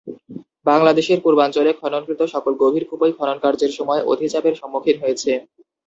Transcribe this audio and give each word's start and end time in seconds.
বাংলাদেশের 0.65 1.19
পূর্বাঞ্চলে 1.23 1.71
খননকৃত 1.79 2.21
সকল 2.33 2.53
গভীর 2.63 2.85
কূপই 2.89 3.13
খননকার্যের 3.17 3.71
সময় 3.77 4.01
অধিচাপের 4.11 4.55
সম্মুখীন 4.61 4.97
হয়েছে। 4.99 5.31